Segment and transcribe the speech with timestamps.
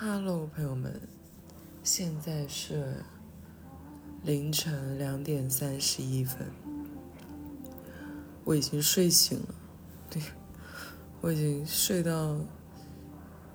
[0.00, 1.00] Hello，朋友们，
[1.82, 3.02] 现在是
[4.22, 6.46] 凌晨两点三十一分，
[8.44, 9.54] 我已经睡醒了。
[10.08, 10.22] 对，
[11.20, 12.36] 我已经睡到，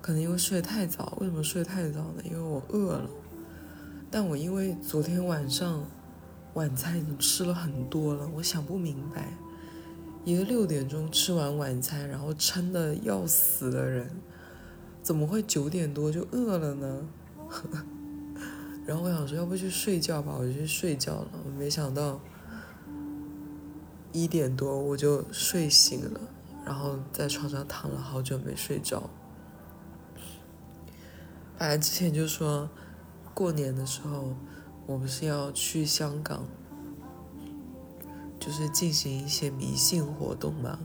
[0.02, 1.16] 可能因为睡得太早。
[1.18, 2.22] 为什么睡得太早呢？
[2.22, 3.08] 因为我饿了。
[4.10, 5.82] 但我因为昨天晚上
[6.52, 9.32] 晚餐已经吃了很多了，我想不明白，
[10.26, 14.10] 一个六点钟吃完晚餐，然后撑得要死的人。
[15.04, 17.06] 怎么会九点多就饿了呢？
[18.86, 21.28] 然后我想说，要不去睡觉吧，我就去睡觉了。
[21.58, 22.18] 没想到
[24.12, 26.20] 一点多我就睡醒了，
[26.64, 29.10] 然后在床上躺了好久没睡着。
[31.58, 32.70] 本来之前就说
[33.34, 34.34] 过年的时候，
[34.86, 36.46] 我不是要去香港，
[38.40, 40.78] 就是进行一些迷信活动嘛。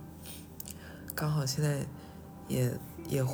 [1.16, 1.88] 刚好现在
[2.50, 2.78] 也
[3.08, 3.26] 也。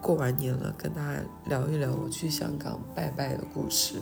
[0.00, 4.00] 过完年了，跟大家聊一聊我去香港拜拜的故事。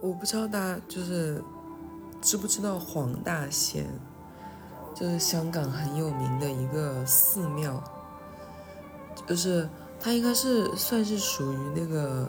[0.00, 1.42] 我不知道大家就是
[2.20, 3.86] 知不知道黄大仙，
[4.94, 7.82] 就是香港很有名的一个寺庙，
[9.26, 9.68] 就是
[10.00, 12.28] 它应该是算是属于那个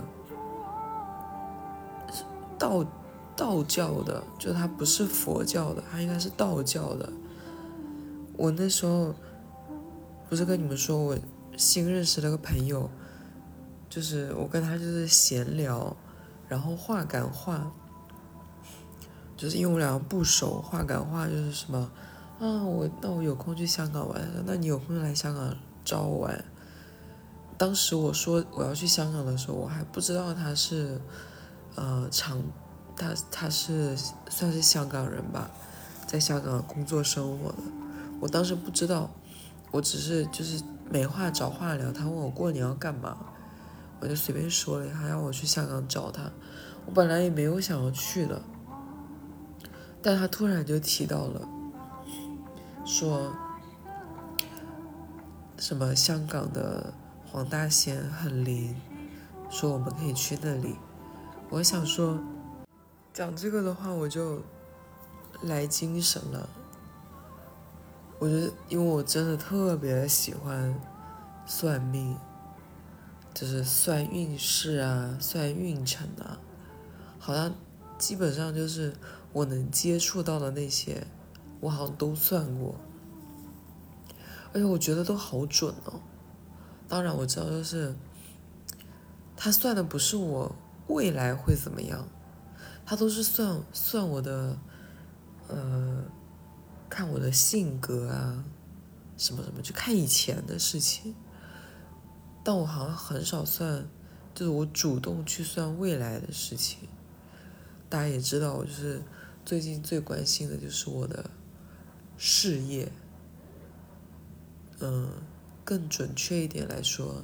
[2.58, 2.86] 道
[3.36, 7.10] 道教的，就它不是佛教的，它应该是道教的。
[8.38, 9.14] 我那时候
[10.30, 11.18] 不是跟你们说我。
[11.60, 12.90] 新认识了个朋友，
[13.90, 15.94] 就是我跟他就是闲聊，
[16.48, 17.70] 然后话赶话，
[19.36, 21.92] 就是因为我俩不熟，话赶话就是什么
[22.40, 26.46] 啊，我那我有空去香港玩，那你有空来香港找我玩。
[27.58, 31.02] 当时我说我要去香港的时候，我还不知道他是
[31.76, 32.42] 呃长，
[32.96, 33.98] 他他是
[34.30, 35.52] 算是香港人吧，
[36.08, 37.58] 在香港工作生活的，
[38.22, 39.12] 我当时不知道，
[39.72, 40.64] 我只是就是。
[40.90, 43.18] 没话找话聊，他问我过年要干嘛，
[44.00, 46.32] 我就随便说了，他让我去香港找他。
[46.86, 48.42] 我本来也没有想要去的，
[50.02, 51.48] 但他突然就提到了，
[52.84, 53.32] 说
[55.58, 56.92] 什么香港的
[57.28, 58.76] 黄大仙很灵，
[59.52, 60.76] 说我们可以去那里。
[61.50, 62.18] 我想说，
[63.14, 64.42] 讲这个的话，我就
[65.44, 66.50] 来精神了。
[68.20, 70.78] 我觉得，因为我真的特别喜欢
[71.46, 72.18] 算命，
[73.34, 76.38] 就是算运势啊，算运程啊，
[77.18, 77.56] 好像
[77.98, 78.94] 基本上就是
[79.32, 81.08] 我能接触到的那些，
[81.62, 82.76] 我好像都算过，
[84.52, 86.02] 而且我觉得都好准哦。
[86.90, 87.96] 当然我知道，就是
[89.38, 90.54] 他算的不是我
[90.88, 92.06] 未来会怎么样，
[92.86, 94.58] 他都是算算我的，
[95.48, 96.04] 呃。
[96.90, 98.44] 看我的性格啊，
[99.18, 101.16] 什么什么，就看以前的事情。
[102.44, 103.86] 但我好像很少算，
[104.34, 106.90] 就是我主动去算未来的事情。
[107.90, 109.02] 大家也知道，我就是
[109.46, 111.30] 最近最关心的就是我的
[112.18, 112.92] 事业。
[114.80, 115.10] 嗯，
[115.66, 117.24] 更准确一点来说，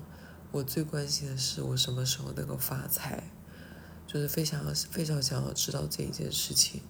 [0.52, 3.32] 我最关心的是我什么时候能够发财，
[4.06, 6.82] 就是非常非常想要知道这一件事情。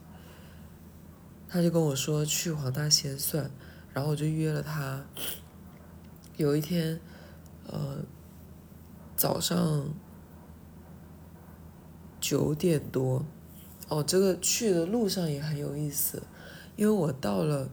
[1.55, 3.49] 他就跟我说去黄大仙算，
[3.93, 5.05] 然后我就约了他。
[6.35, 6.99] 有一天，
[7.65, 7.99] 呃，
[9.15, 9.85] 早上
[12.19, 13.25] 九点多，
[13.87, 16.23] 哦，这个去的路上也很有意思，
[16.75, 17.69] 因为我到了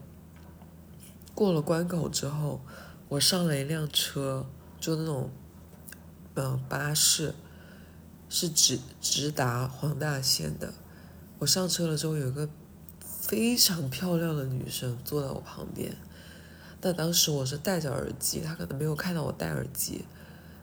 [1.35, 2.61] 过了关口之后，
[3.09, 4.45] 我上了一辆车，
[4.79, 5.29] 就那种
[6.35, 7.35] 嗯巴士，
[8.29, 10.73] 是直直达黄大仙的。
[11.39, 12.47] 我上车了之后，有一个。
[13.25, 15.95] 非常漂亮的女生坐在我旁边，
[16.81, 20.03] 但当时我是戴着耳机，她可能没有看到我戴耳机，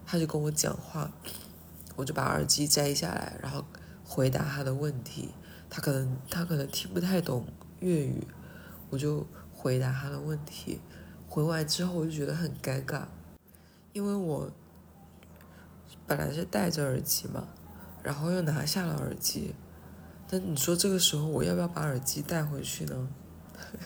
[0.05, 1.11] 她就跟我讲话，
[1.97, 3.65] 我就把耳机摘下来，然后
[4.05, 5.31] 回答她的问题。
[5.71, 7.47] 她可能她可能听不太懂
[7.79, 8.27] 粤语，
[8.91, 10.81] 我就回答她的问题。
[11.27, 13.05] 回完之后我就觉得很尴尬，
[13.95, 14.51] 因为我
[16.07, 17.49] 本来是戴着耳机嘛，
[18.03, 19.55] 然后又拿下了耳机。
[20.33, 23.09] 但你说这个时候我要不要把耳机带回去呢？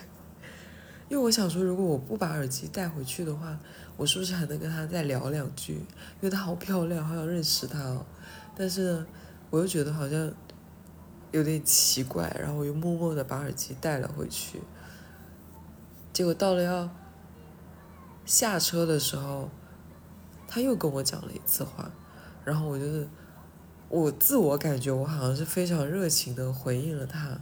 [1.09, 3.57] 因为我想说，如果我不把耳机带回去的话，
[3.97, 5.73] 我是不是还能跟他再聊两句？
[5.73, 8.05] 因为她好漂亮，好想认识她哦。
[8.55, 9.07] 但是呢，
[9.49, 10.31] 我又觉得好像
[11.31, 14.61] 有点奇怪，然后我又默默的把耳机带了回去。
[16.13, 16.89] 结果到了要
[18.23, 19.49] 下车的时候，
[20.47, 21.91] 他又跟我讲了一次话，
[22.43, 23.07] 然后我就是。
[23.89, 27.39] 我自我感觉我好像是非常热情的回应了他，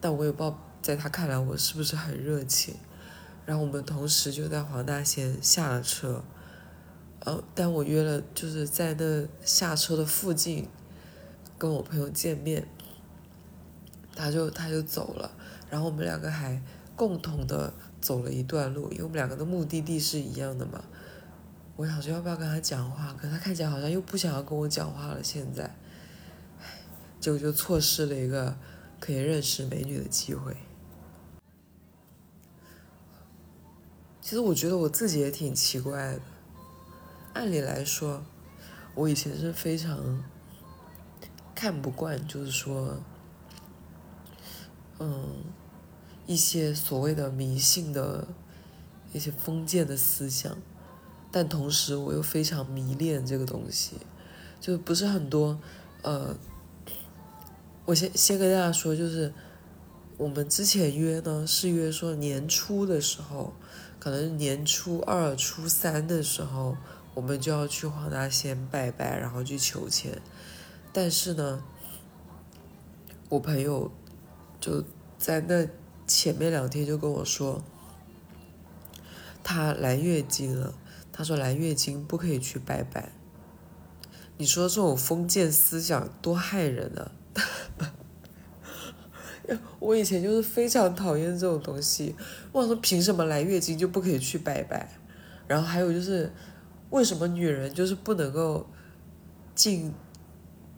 [0.00, 2.74] 但我也不知道在他看来我是不是很热情。
[3.46, 6.22] 然后我们同时就在黄大仙下了车，
[7.24, 10.68] 呃，但我约了就是在那下车的附近
[11.58, 12.68] 跟我朋友见面，
[14.14, 15.32] 他就他就走了，
[15.68, 16.62] 然后我们两个还
[16.94, 20.84] 共同的走了一段路，因为我们两个的目的地是一样的嘛。
[21.80, 25.24] 我想说要不要跟他讲话，可他看起来好像又不想要跟我讲话了。
[25.24, 25.74] 现在，
[27.18, 28.54] 结果就错失了一个
[28.98, 30.54] 可以认识美女的机会。
[34.20, 36.20] 其实我觉得我自己也挺奇怪的。
[37.32, 38.22] 按理来说，
[38.94, 40.22] 我以前是非常
[41.54, 43.00] 看不惯，就是说，
[44.98, 45.44] 嗯，
[46.26, 48.28] 一些所谓的迷信的
[49.14, 50.58] 一些封建的思想。
[51.32, 53.96] 但同时，我又非常迷恋这个东西，
[54.60, 55.58] 就不是很多。
[56.02, 56.36] 呃，
[57.84, 59.32] 我先先跟大家说，就是
[60.16, 63.52] 我们之前约呢是约说年初的时候，
[64.00, 66.76] 可能年初二、初三的时候，
[67.14, 70.20] 我们就要去黄大仙拜拜，然后去求签。
[70.92, 71.62] 但是呢，
[73.28, 73.92] 我朋友
[74.58, 74.82] 就
[75.16, 75.64] 在那
[76.08, 77.62] 前面两天就跟我说，
[79.44, 80.74] 她来月经了。
[81.20, 83.12] 他说来月经不可以去拜拜，
[84.38, 87.12] 你说这种封建思想多害人啊！
[89.78, 92.16] 我以前就是非常讨厌这种东西。
[92.52, 94.98] 我说凭什么来月经就不可以去拜拜？
[95.46, 96.32] 然后还有就是，
[96.88, 98.66] 为什么女人就是不能够
[99.54, 99.92] 进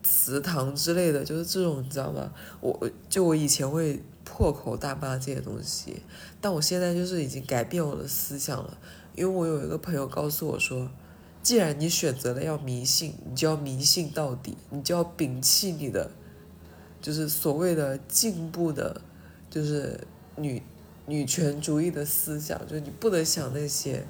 [0.02, 1.24] 祠堂之类的？
[1.24, 2.32] 就是这种你知道吗？
[2.60, 6.02] 我就我以前会破口大骂这些东西，
[6.40, 8.76] 但我现在就是已经改变我的思想了。
[9.14, 10.90] 因为我有一个朋友告诉我说，
[11.42, 16.10] 既然你选择了要迷信，你就要迷信到底，你就要摒弃你的，
[17.00, 19.02] 就是所谓的进步的，
[19.50, 20.00] 就是
[20.36, 20.62] 女
[21.04, 24.06] 女权主义的思想，就是你不能想那些。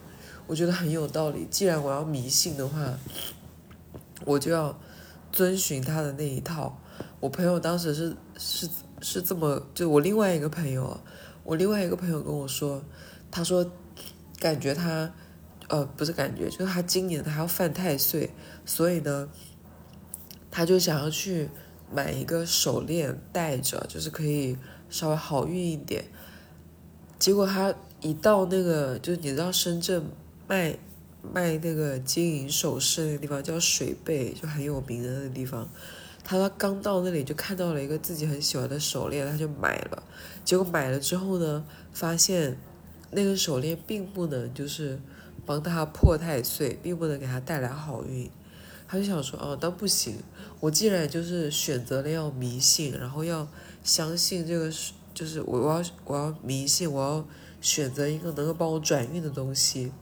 [0.47, 1.47] 我觉得很有道理。
[1.51, 2.97] 既然我要迷信的话，
[4.25, 4.79] 我就要
[5.33, 6.79] 遵循他的那一套。
[7.19, 8.69] 我朋友当时是是
[9.01, 11.01] 是这么，就我另外一个朋友，
[11.43, 12.85] 我另外一个朋友跟我说，
[13.31, 13.69] 他说。
[14.43, 15.15] 感觉他，
[15.69, 18.29] 呃，不是感觉，就是他今年他要犯太岁，
[18.67, 19.29] 所以呢，
[20.51, 21.49] 他就想要去
[21.95, 24.59] 买一个手链戴着，就是可以
[24.91, 26.07] 稍微好运一点。
[27.21, 30.05] 结果他一到那个，就是你知道深圳
[30.49, 30.77] 卖
[31.33, 35.69] 卖那个金银首饰那个地方叫水贝，就很有名的那个地方。
[36.25, 40.03] 他说刚到那里就看到了一个自己很喜欢的手链，他就买了。
[40.45, 42.59] 结果买了之后呢，发现。
[43.13, 44.99] 那个手链并不能就是
[45.47, 48.29] 帮他破太岁，并不能给他带来好运。
[48.89, 50.17] 他就想说，哦，那不行。
[50.61, 53.47] 我既然就是选择了要迷信，然后要
[53.85, 54.73] 相信这个，
[55.15, 57.25] 就是我我要我要迷信，我要
[57.61, 59.93] 选择一个能够帮我转运的东西，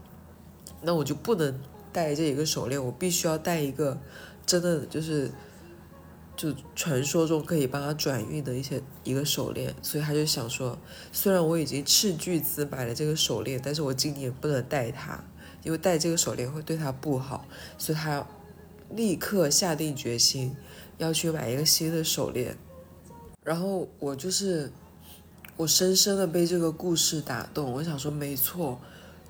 [0.83, 1.61] 那我就不能
[1.93, 3.99] 戴这一个手链，我必须要戴一个
[4.47, 5.31] 真的就是。
[6.41, 10.79] 就传说中可以帮他转运的一些一个手链，所以他就想说，
[11.13, 15.23] 虽然我已经斥巨资买了这个手链，但是我今年不能戴它，
[15.63, 17.47] 因为戴这个手链会对他不好，
[17.77, 18.27] 所以他
[18.89, 20.57] 立刻下定决心
[20.97, 22.57] 要去买一个新的手链。
[23.45, 24.73] 然后我就是
[25.59, 28.81] 我深深的被这个故事打动，我想说，没错，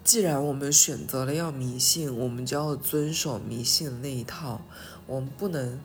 [0.04, 4.60] 既然我们选择了要迷信，我们就要遵守迷信的那一套，
[5.08, 5.80] 我们不能。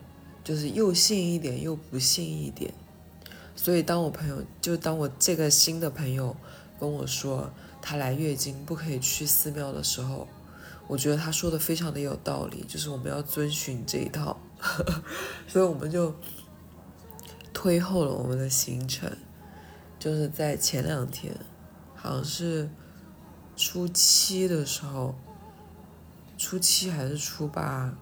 [0.46, 2.72] 就是又信一点又不信一点，
[3.56, 6.36] 所以当我朋友就当我这个新的朋友
[6.78, 7.50] 跟我说
[7.82, 10.28] 他来月经不可以去寺庙的时候，
[10.86, 14.38] 我觉得他说的非常的有道理，就是我们要遵循这一套，
[15.48, 16.14] 所以我们就
[17.52, 19.10] 推后了我们的行程，
[19.98, 21.34] 就是在前两天，
[21.96, 22.70] 好像是
[23.56, 25.16] 初七的时候，
[26.38, 27.92] 初七还是初八。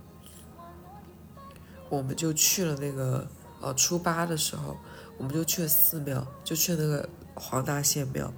[1.94, 3.26] 我们就去了那个，
[3.60, 4.76] 呃，初八的时候，
[5.16, 8.32] 我们就去了寺庙，就去那个黄大仙庙。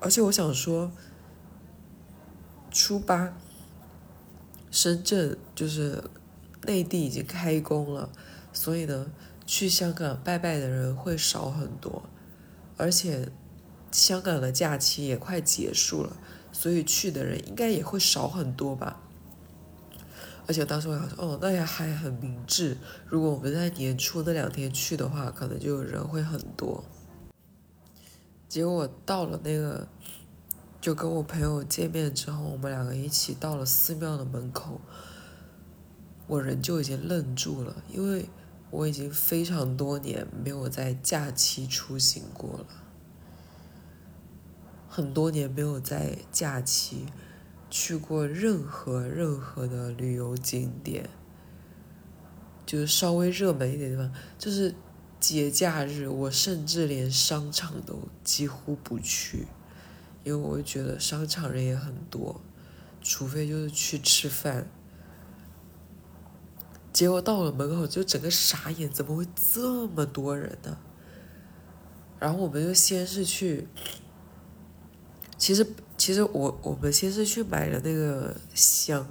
[0.00, 0.90] 而且我想说，
[2.70, 3.36] 初八，
[4.70, 6.04] 深圳就是
[6.62, 8.10] 内地已经开工了，
[8.52, 9.10] 所以呢，
[9.44, 12.04] 去香港拜拜的人会少很多，
[12.76, 13.30] 而且
[13.90, 16.16] 香港的假期也快结束了，
[16.52, 19.00] 所以去的人应该也会少很多吧。
[20.48, 22.74] 而且当时我想说，哦，那也还很明智。
[23.06, 26.82] 如果我们在年初那两天去的话，可能就人会很多。
[28.48, 29.86] 结果到了那个，
[30.80, 34.80] 就跟我朋友见面之后，我们两个一起到了寺庙的门口，
[36.26, 38.30] 我人就已经愣住了，因为
[38.70, 42.66] 我已经非常多年没有在假期出行过了，
[44.88, 47.04] 很多年没有在假期。
[47.70, 51.08] 去过任何任何的旅游景点，
[52.64, 54.74] 就是稍微热门一点地方，就是
[55.20, 59.46] 节假日，我甚至连商场都几乎不去，
[60.24, 62.40] 因为我会觉得商场人也很多，
[63.02, 64.66] 除非就是去吃饭。
[66.92, 70.78] 结果到了门口就整个傻眼，怎么会这么多人呢？
[72.18, 73.68] 然后我们就先是去，
[75.38, 75.66] 其实。
[75.98, 79.04] 其实我我们先是去买了那个香，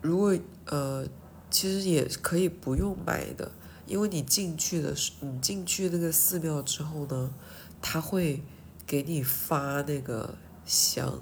[0.00, 1.06] 如果呃，
[1.50, 3.52] 其实也可以不用买的，
[3.84, 7.34] 因为你进去的是，你进去那个寺庙之后呢，
[7.82, 8.42] 他会
[8.86, 11.20] 给你发那个香，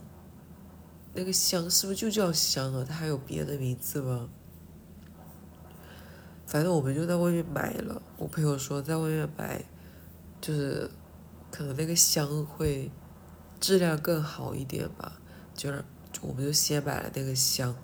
[1.13, 2.87] 那个香是不是就叫香啊？
[2.89, 4.29] 它还有别的名字吗？
[6.47, 8.01] 反正我们就在外面买了。
[8.17, 9.65] 我朋友说在外面买，
[10.41, 10.89] 就是。
[11.51, 12.91] 可能那个香会
[13.59, 15.21] 质量更好一点吧，
[15.55, 15.83] 就是
[16.21, 17.75] 我们就先买了那个香，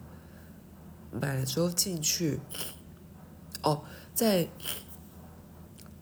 [1.11, 2.41] 买了之后进去，
[3.63, 3.83] 哦，
[4.15, 4.49] 在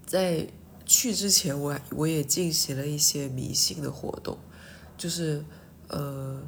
[0.05, 0.49] 在
[0.85, 4.37] 去之前，我我也进行了一些迷信的活动，
[4.97, 5.45] 就是
[5.89, 6.43] 呃，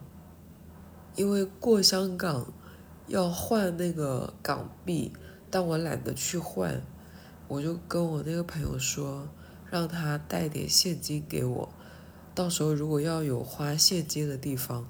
[1.14, 2.52] 因为过香港
[3.06, 5.12] 要换那个港币，
[5.50, 6.82] 但我懒得去换，
[7.46, 9.28] 我就跟我那个朋友说。
[9.72, 11.68] 让他带点现金给我，
[12.34, 14.86] 到时候如果要有花现金的地方，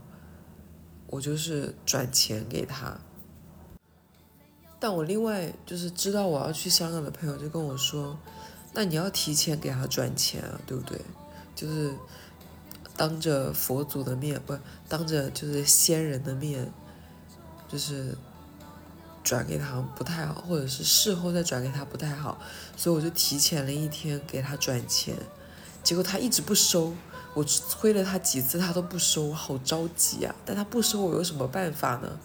[1.07, 2.99] 我就是转钱给他。
[4.81, 8.19] 但我另外就是知道我要去香港的朋友就跟我说，
[8.75, 11.01] 那你要提前给他转钱啊，对不对？
[11.55, 11.95] 就是
[12.97, 14.59] 当着佛祖的面，不
[14.89, 16.69] 当着就是仙人的面，
[17.69, 18.19] 就是。
[19.23, 22.41] 转给他不太好，或者是事后再转给他不太好，
[22.77, 25.17] 所以我就提前了一天给他转钱，
[25.83, 26.93] 结果他一直不收，
[27.35, 30.35] 我催了他几次他都不收，我好着急啊！
[30.45, 32.19] 但他不收，我有什么办法呢？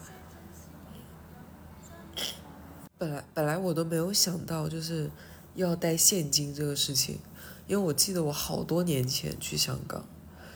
[2.98, 5.08] 本来本来我都没有想到就是
[5.54, 7.20] 要带现金这个事情，
[7.68, 10.04] 因为我记得我好多年前去香港，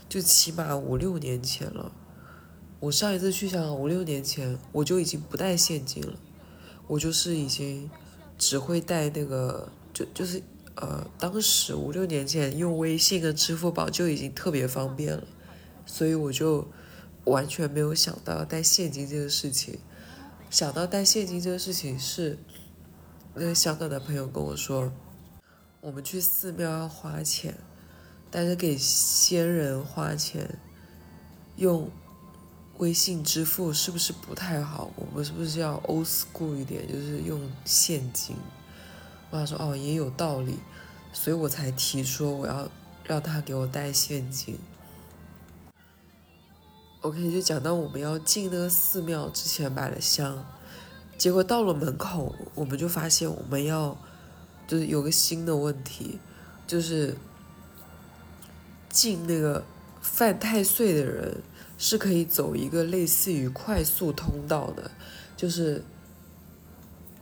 [0.09, 1.93] 就起码五六年前了，
[2.81, 6.15] 我上一次去香港五六年前我就已经不带现金了。
[6.87, 7.91] 我就是已经
[8.37, 10.43] 只会带那个，就就是
[10.75, 15.25] 呃，当时五六年前用微信跟支付宝就已经特别方便了，
[15.87, 16.67] 所以我就
[17.25, 19.79] 完全没有想到带现金这个事情。
[20.51, 22.39] 想到带现金这个事情是
[23.35, 24.93] 那个香港的朋友跟我说，
[25.81, 27.55] 我们去寺庙要花钱，
[28.31, 30.59] 但是给先人花钱
[31.57, 31.91] 用。
[32.83, 34.91] 微信支付是不是不太好？
[34.97, 38.35] 我们是不是要 old school 一点，就是用现金？
[39.31, 40.59] 我想说哦，也有道理，
[41.12, 42.69] 所以我才提说我要
[43.05, 44.59] 让他给我带现金。
[47.03, 50.45] OK，就讲到我们要进那个寺庙之前买了香，
[51.17, 53.97] 结果到了门口，我们就发现我们要
[54.67, 56.19] 就是有个新的问题，
[56.67, 57.17] 就是
[58.89, 59.65] 进那个
[60.01, 61.41] 犯太岁的人。
[61.85, 64.89] 是可以走一个类似于快速通道的，
[65.37, 65.85] 就是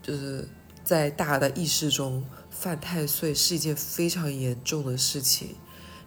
[0.03, 0.47] 就是
[0.85, 5.57] 在大的意识中犯太岁是一件非常严重的事情，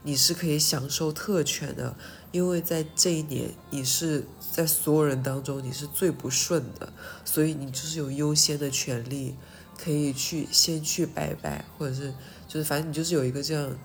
[0.04, 1.96] 你是可以享受特权的，
[2.32, 6.94] 因为在这一年你是在所有人当中你是最不顺的，
[7.26, 9.36] 所以你就是有优先的权利，
[9.80, 12.14] 可以去先去拜拜，或者是
[12.48, 13.76] 就是反正你就是有一个这样，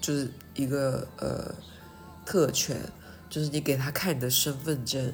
[0.00, 1.54] 就是一个呃
[2.24, 2.80] 特权。
[3.34, 5.12] 就是你给他看你的身份证，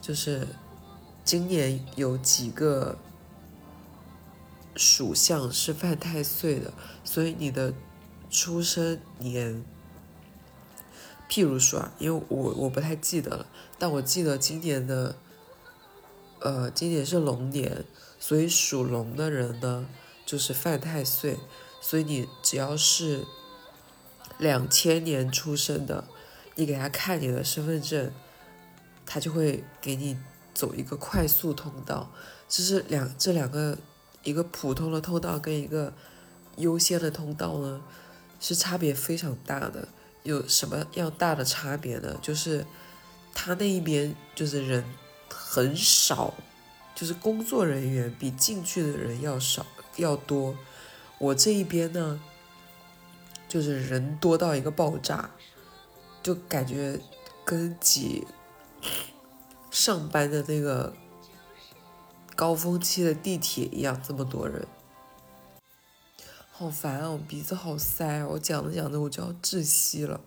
[0.00, 0.48] 就是
[1.22, 2.96] 今年有几个
[4.74, 6.72] 属相是犯太岁的，
[7.04, 7.74] 所以你的
[8.30, 9.62] 出生年，
[11.28, 13.46] 譬如说啊，因为我我不太记得了，
[13.78, 15.16] 但我记得今年的，
[16.40, 17.84] 呃，今年是龙年，
[18.18, 19.86] 所以属龙的人呢
[20.24, 21.38] 就是犯太岁，
[21.82, 23.26] 所以你只要是
[24.38, 26.08] 两千年出生的。
[26.58, 28.10] 你给他看你的身份证，
[29.06, 30.18] 他就会给你
[30.52, 32.10] 走一个快速通道。
[32.48, 33.78] 这是两这两个，
[34.24, 35.92] 一个普通的通道跟一个
[36.56, 37.80] 优先的通道呢，
[38.40, 39.86] 是差别非常大的。
[40.24, 42.18] 有什么样大的差别呢？
[42.20, 42.66] 就是
[43.32, 44.84] 他那一边就是人
[45.30, 46.34] 很少，
[46.92, 50.56] 就是工作人员比进去的人要少要多。
[51.18, 52.20] 我这一边呢，
[53.48, 55.30] 就是人多到一个爆炸。
[56.22, 57.00] 就感觉
[57.44, 58.26] 跟挤
[59.70, 60.92] 上班的那个
[62.34, 64.66] 高峰期的地铁一样，这么多人，
[66.50, 67.10] 好烦啊！
[67.10, 70.20] 我鼻子好塞，我讲着讲着我就要窒息了。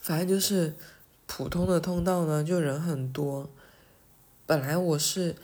[0.00, 0.76] 反正就是
[1.26, 3.50] 普通的通道呢，就人很多。
[4.46, 5.36] 本来我是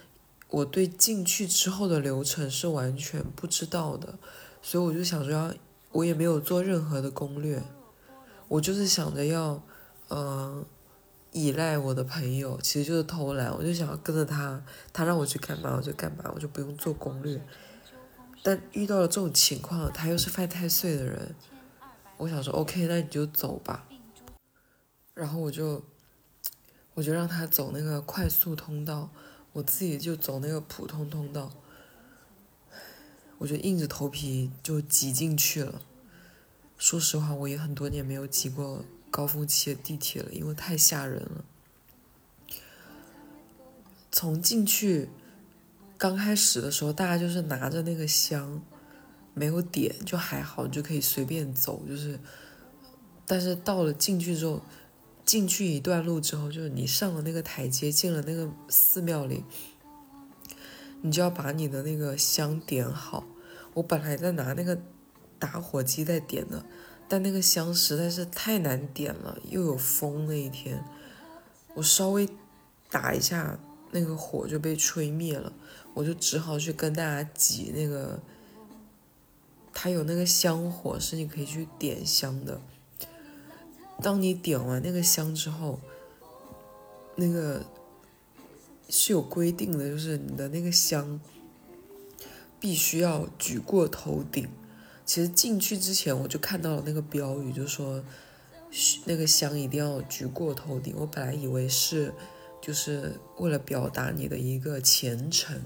[0.48, 4.18] 我对进去之后的流程是完全不知道的，
[4.62, 5.54] 所以我就想着要，
[5.92, 7.62] 我也没有做任何的攻略，
[8.48, 9.62] 我就是想着要，
[10.08, 10.64] 嗯，
[11.32, 14.62] 依赖我的朋友，其实就是偷懒，我就想要跟着他，
[14.92, 17.40] 他让我去干嘛我就干嘛，我就不用做攻略。
[18.42, 21.34] 但遇到了这种情况，他又是犯太岁的人，
[22.18, 23.88] 我想说 OK，那你就走吧。
[25.14, 25.82] 然后我就，
[26.94, 29.10] 我就让他走那个快速通道，
[29.54, 31.50] 我自己就走那个普通通道。
[33.38, 35.82] 我就硬着头皮就挤进去了。
[36.78, 41.44] 说实话，我也很多年没有挤过高峰期的地铁了，因为太吓人了。
[44.10, 45.08] 从进去。
[45.98, 48.60] 刚开始的时候，大家就是拿着那个香，
[49.32, 51.82] 没有点就还好，你就可以随便走。
[51.88, 52.20] 就是，
[53.26, 54.60] 但是到了进去之后，
[55.24, 59.42] 进去一段路之后，就是你上了那个台阶，进了那个寺庙里，
[61.00, 63.24] 你就要把你的那个香点好。
[63.72, 64.78] 我本来在拿那个
[65.38, 66.64] 打火机在点的，
[67.08, 70.82] 但那个香实在是太难点了，又有风那一天，
[71.74, 72.28] 我稍微
[72.90, 73.58] 打一下，
[73.90, 75.52] 那个火就被吹灭了。
[75.94, 78.20] 我就只好去跟大家挤那个，
[79.72, 82.60] 它有那个香火，是你可以去点香的。
[84.02, 85.80] 当你点完那个香之后，
[87.14, 87.64] 那个
[88.90, 91.18] 是有规定的，就是你的那个香
[92.60, 94.46] 必须要举过头顶。
[95.06, 98.04] 其实进去之前我就看到了那个标语，就说
[99.06, 100.94] 那个香一定要举过头顶。
[100.98, 102.12] 我本来以为是。
[102.58, 105.56] 就是为了表达你的一个虔诚，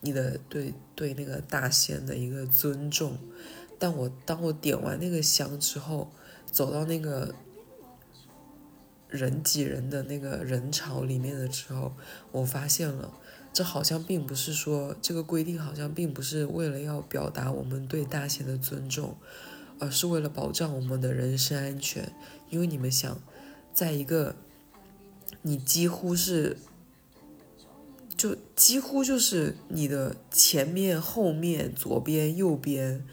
[0.00, 3.16] 你的对对那个大仙的一个尊重。
[3.78, 6.10] 但我当我点完那个香之后，
[6.44, 7.34] 走到那个
[9.08, 11.94] 人挤人的那个人潮里面的时候，
[12.30, 13.10] 我发现了，
[13.54, 19.16] 这好像并不是说这个规定好像并不是为了要表达我们对大仙的尊重，
[19.78, 22.12] 而是为了保障我们的人身安全。
[22.50, 23.18] 因为你们想，
[23.72, 24.36] 在一个。
[25.46, 26.56] 你几乎是，
[28.16, 33.04] 就几乎就是你的前面、后面、左边、右边、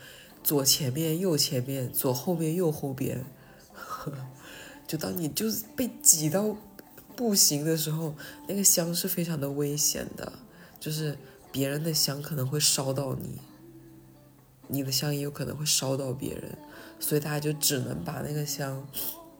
[0.42, 3.26] 左前面、右前面、左后面、右后边，
[3.74, 4.14] 呵
[4.88, 6.56] 就当你就是被挤到
[7.16, 8.16] 步行的时候，
[8.48, 10.34] 那个香是非常的危险的，
[10.80, 11.18] 就是
[11.52, 13.40] 别人的香可能会烧到你，
[14.68, 16.58] 你的香也有可能会烧到别人，
[17.00, 18.88] 所以大家就只能把那个香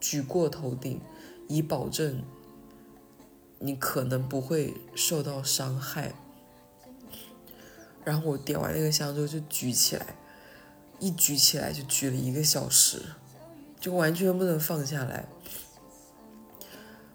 [0.00, 1.00] 举过头顶，
[1.48, 2.22] 以保证。
[3.64, 6.16] 你可能不会受到伤害。
[8.04, 10.16] 然后我点完那个香之后就举起来，
[10.98, 13.00] 一举起来就举了一个小时，
[13.78, 15.28] 就完全不能放下来。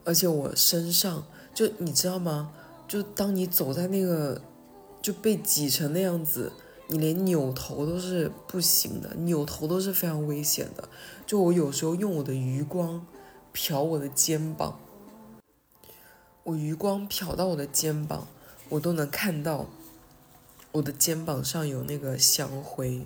[0.08, 2.54] 而且我身上就你知道吗？
[2.88, 4.41] 就当你走在那个
[5.02, 6.54] 就被挤成那样子，
[6.88, 10.88] 你连扭头都是不行的，扭头都是非常危险的。
[11.26, 13.06] 就我有时候用我的余光
[13.54, 14.80] 瞟我的肩膀。
[16.43, 18.30] 我余光瞟到我的肩膀，
[18.70, 19.65] 我都能看到
[20.72, 23.06] 我的肩膀上有那个香灰，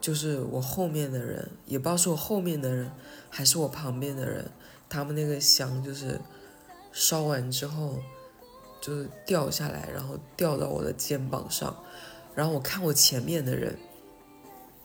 [0.00, 2.90] 就是我后面的人，也不知道是我后面的人
[3.28, 4.50] 还是我旁边的人，
[4.88, 6.20] 他们那个香就是
[6.92, 7.98] 烧完之后
[8.80, 11.76] 就是掉下来，然后掉到我的肩膀上，
[12.34, 13.78] 然后我看我前面的人，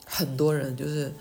[0.05, 1.13] 很多人就是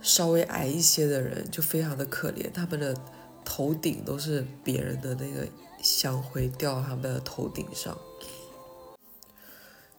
[0.00, 2.96] 稍微矮一些的人就非常的可怜，他们的
[3.44, 5.46] 头顶都是别人的那个。
[5.82, 7.98] 香灰掉他们的头顶上，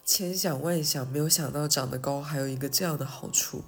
[0.02, 3.62] 千想万想，没有想到长得高还有一个这样的好处。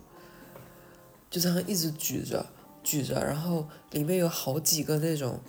[1.29, 2.46] 就这样一直举着，
[2.83, 5.40] 举着，然后里面有好几个那种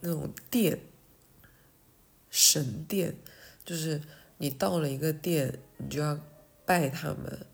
[0.00, 0.80] 那种殿，
[2.30, 3.16] 神殿，
[3.64, 4.00] 就是
[4.38, 6.18] 你到了一个殿，你就要
[6.64, 7.46] 拜他们，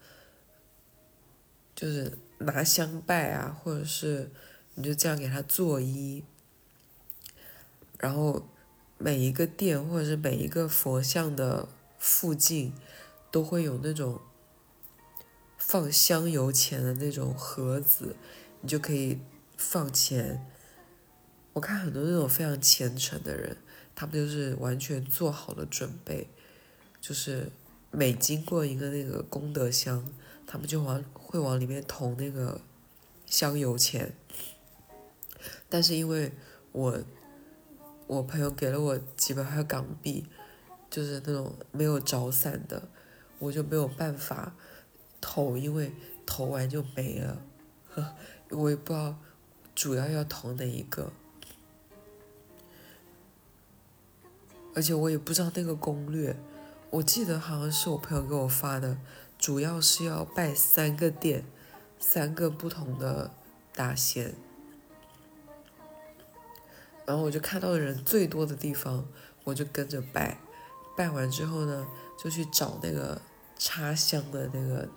[1.75, 4.31] 就是拿香拜啊，或者是
[4.75, 6.23] 你就这样给他作揖。
[7.99, 8.49] 然后
[8.99, 12.75] 每一个殿或者是每一个佛像的附近，
[13.31, 14.21] 都会有那种
[15.57, 18.17] 放香油钱的那种盒子，
[18.61, 19.21] 你就可以
[19.57, 20.47] 放钱。
[21.55, 23.57] 我看很多那种非常虔诚的人，
[23.95, 26.29] 他们就是完全做好了准备，
[27.01, 27.51] 就是
[27.91, 30.07] 每经过一个那个功德箱，
[30.47, 32.61] 他们就往会往里面投那个
[33.25, 34.15] 香油钱。
[35.71, 36.31] 但是因为
[36.73, 37.03] 我。
[38.07, 40.27] 我朋友给了我几百块港币，
[40.91, 42.87] 就是那种没有着伞的，
[43.39, 44.55] 我就没有办法
[45.23, 45.91] 投，因为
[46.27, 47.43] 投完就没了。
[47.89, 48.15] 呵
[48.53, 49.17] 我也不知道
[49.75, 51.11] 主要要投哪一个，
[54.75, 56.37] 而且我也不知道那个攻略。
[56.91, 58.99] 我记得好像是我朋友给我发的，
[59.39, 61.45] 主要是要拜三个殿，
[61.99, 63.31] 三个不同的
[63.75, 64.35] 大仙。
[67.07, 69.07] 然后我就看到人最多的地方，
[69.45, 70.39] 我就跟着拜。
[70.97, 71.87] 拜完之后呢，
[72.23, 73.21] 就去找那个
[73.59, 74.89] 插香的那个、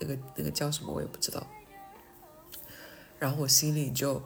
[0.00, 1.46] 那个、那个叫什么，我也不知道。
[3.18, 4.20] 然后我心里就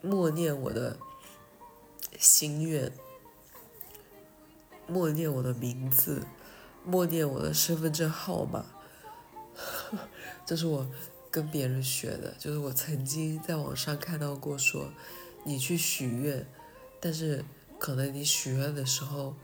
[0.00, 0.96] 默念我的
[2.18, 2.92] 心愿，
[4.88, 6.22] 默念我的名字，
[6.84, 8.64] 默念我的身份证号码。
[10.44, 10.86] 这是我
[11.30, 14.90] 跟别人学的，就是我曾经在网上看到过说。
[15.44, 16.46] 你去许愿，
[17.00, 17.42] 但是
[17.78, 19.34] 可能你许愿的时候，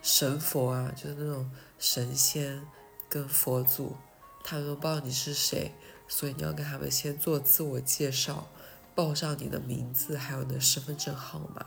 [0.00, 2.62] 神佛啊，就是那种神仙
[3.08, 3.96] 跟佛祖，
[4.42, 5.74] 他们都不知道你是谁，
[6.08, 8.48] 所以你要跟他们先做自我介绍，
[8.94, 11.66] 报上你的名字，还有你的身份证号码，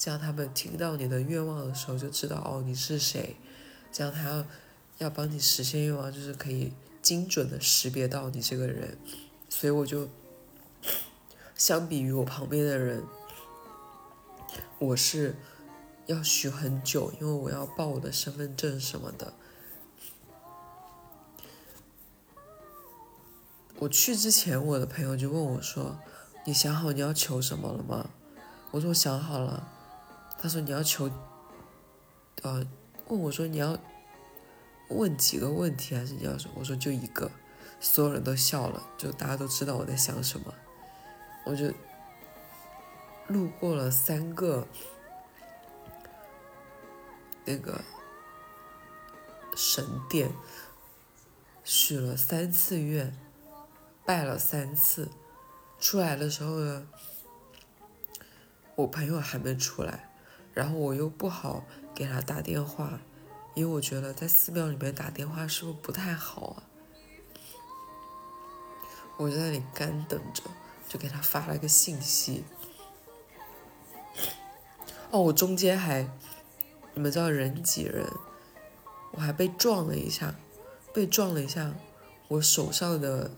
[0.00, 3.36] 这样他们听到你的愿望的时候就知道哦你是谁，
[3.92, 4.46] 这样他要
[4.96, 8.96] 要帮你实现愿望，就是可以精准的识别到你这个人，
[9.50, 10.08] 所以我就。
[11.54, 13.04] 相比于我旁边的人，
[14.78, 15.36] 我是
[16.06, 19.34] 要许很久，因为我要报我的身份证什么的。
[23.78, 26.00] 我去之前，我的朋友就问我说
[26.46, 28.08] ：“你想好你要求什么了吗？”
[28.72, 29.70] 我说：“我想好了。”
[30.40, 31.10] 他说：“你要求……
[32.42, 32.66] 呃，
[33.08, 33.78] 问我说你要
[34.88, 37.30] 问几个问题还是你要什么？”我说：“就一个。”
[37.78, 40.54] 所有人都笑了，就大家都知道我在想什么。
[41.46, 41.72] 我就
[43.26, 44.66] 路过了三个
[47.46, 47.80] 那个
[49.56, 50.30] 神殿，
[51.64, 53.16] 许了三次愿，
[54.04, 55.08] 拜了三次，
[55.78, 56.86] 出来的时候呢，
[58.74, 60.09] 我朋友还没出来，
[60.54, 63.00] 然后我又不好给他打电话，
[63.54, 66.62] 因为我觉得在寺庙里面打电话是不是不太好啊？
[69.16, 70.42] 我在那里干等着。
[70.90, 72.42] 就给他发了个信息。
[75.12, 76.02] 哦，我中间还，
[76.94, 78.04] 你们知道人挤人，
[79.12, 80.34] 我还被撞了一下，
[80.92, 81.72] 被撞了一下，
[82.26, 83.30] 我手上的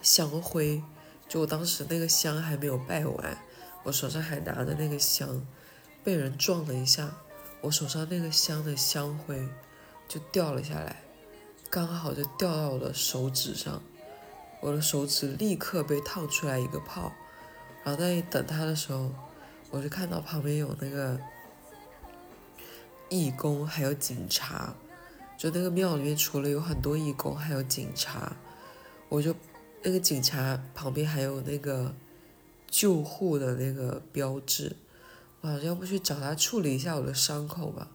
[0.00, 0.80] 香灰，
[1.28, 3.38] 就我当时那个香还没有拜完，
[3.82, 5.44] 我手上还拿着那个香，
[6.08, 7.18] 被人撞了一下，
[7.60, 9.46] 我手上那个香的香灰
[10.08, 11.02] 就掉了下来，
[11.68, 13.82] 刚好就掉到我的手指上。
[14.62, 17.12] 我的手指立刻被烫出来一个泡，
[17.84, 19.10] 然后在等他的时候，
[19.68, 21.20] 我就看到旁边有那个
[23.10, 24.72] 义工，还有警察。
[25.36, 28.34] 就那个庙里面除了有很多义工，还有警察。
[29.10, 29.34] 我就
[29.82, 31.94] 那个警察旁边还有那个
[32.66, 34.74] 救护的那个标志。
[35.40, 37.88] 我要不去找他处理一下我的伤口吧，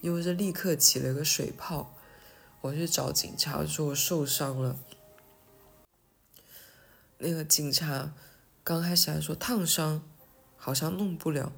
[0.00, 1.94] 因为这立刻起了一个水泡。
[2.60, 4.78] 我去找警察，说我受伤了。
[7.18, 8.12] 那个警察
[8.62, 10.02] 刚开始还说烫伤，
[10.56, 11.52] 好像弄不了，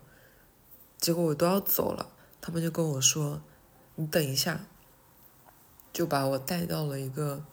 [0.98, 3.42] 结果我都要走了，他们就跟我说
[3.96, 4.66] ：“你等一下。”
[5.92, 7.44] 就把我带到了一个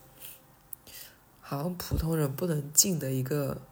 [1.40, 3.62] 好像普通人不能进的一个，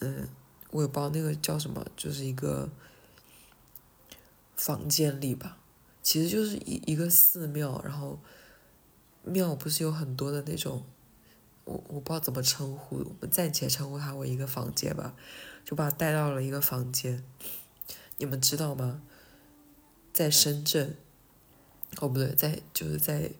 [0.00, 0.28] 嗯，
[0.76, 2.68] 我也不知道那个叫什么，就是一个
[4.54, 5.56] 房间里吧，
[6.02, 8.18] 其实就是一一个寺庙，然后
[9.24, 10.84] 庙不是有很多的那种。
[11.64, 15.16] 我我不知道怎么称呼，我们暂且称呼它为一个房间吧，
[15.64, 17.24] 就把他带到了一个房间。
[18.18, 19.02] 你们知道吗？
[20.12, 20.96] 在深圳，
[22.00, 23.32] 哦不对，在就是在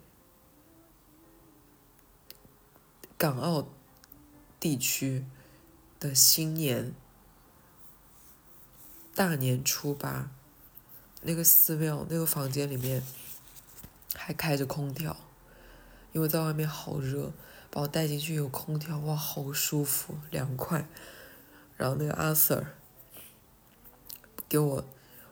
[3.16, 3.68] 港澳
[4.59, 5.25] 地区
[6.01, 6.92] 的新年
[9.16, 10.31] 大年初八，
[11.22, 13.02] 那个寺庙那个房间里面
[14.14, 15.16] 还开着空调，
[16.12, 17.33] 因为在外面好热。
[17.68, 20.88] 把我带进去有空调，哇，好舒服，凉快。
[21.76, 22.68] 然后那个阿 Sir
[24.48, 24.85] 给我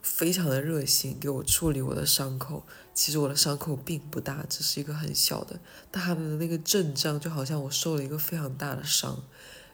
[0.02, 2.66] 非常的热心，给我处理我的伤口。
[2.92, 5.58] 其实我的伤口并不大，只是一个很小的，
[5.90, 9.24] 但他们的那个阵仗就好像我受了一个非常大的伤，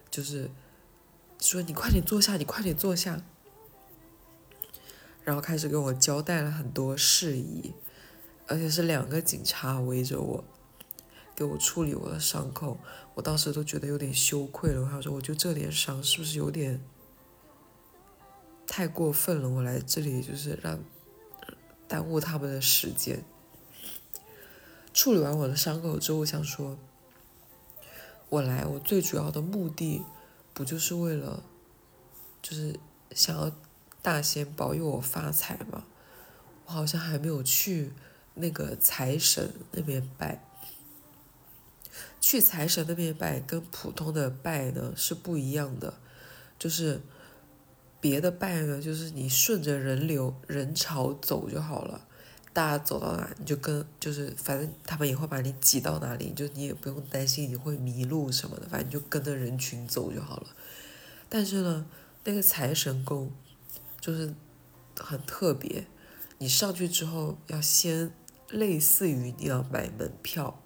[0.08, 0.48] 就是
[1.40, 3.20] 说你快点坐下，你快点坐下。
[5.24, 7.72] 然后开始跟我交代了很多事宜，
[8.46, 10.44] 而且是两个警察围着我。
[11.37, 12.76] 给我处理我的伤口，
[13.14, 14.83] 我当时都觉得有点羞愧了。
[14.83, 16.83] 我想说，我就这点伤，是不是有点
[18.66, 19.48] 太过分了？
[19.48, 20.78] 我来这里就是让
[21.88, 23.24] 耽误他们的时间。
[24.92, 26.76] 处理完我的伤口之后，我想说，
[28.28, 30.02] 我来，我最主要的目的
[30.52, 31.42] 不就是为了，
[32.42, 32.78] 就是
[33.12, 33.50] 想要
[34.02, 35.84] 大仙保佑我发财吗？
[36.66, 37.92] 我好像还没有去
[38.34, 40.44] 那个财神那边拜。
[42.20, 45.94] 去财神那边拜跟普通的拜呢是不一样的，
[46.58, 47.00] 就是
[48.00, 52.06] 别的拜呢，就是你顺着人流人潮走就好了，
[52.52, 60.48] 大家走到哪你就跟，就是反正他们也会把你挤到哪里，就你也不用担心你会迷路什么的，反正你就跟着人群走就好了。
[61.28, 61.86] 但是呢，
[62.24, 63.32] 那个财神宫
[64.00, 64.34] 就是
[64.96, 65.86] 很特别，
[66.38, 68.12] 你上去之后要先
[68.48, 70.62] 类似于你要买门票。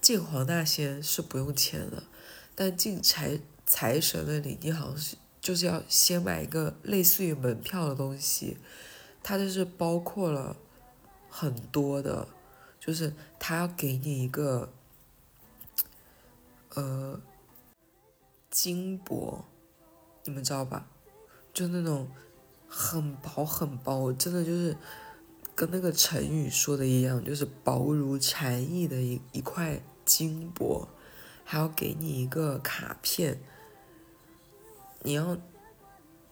[0.00, 2.02] 进黄大仙是不用钱的，
[2.56, 8.56] 但进财财神那里，你好像是就是要先买一个类似于门票的东西，
[9.22, 10.56] 它就是包括了
[11.28, 12.26] 很多的，
[12.80, 14.72] 就是他要给你一个
[16.74, 17.20] 呃
[18.50, 19.44] 金箔，
[20.24, 20.88] 你们知道吧？
[21.52, 22.08] 就那种
[22.68, 24.76] 很薄很薄，真的就是
[25.54, 29.82] 跟那个成语说的一样，就是薄如蝉翼的一一块。
[30.04, 30.88] 金箔，
[31.44, 33.40] 还要给你一个卡片，
[35.02, 35.38] 你要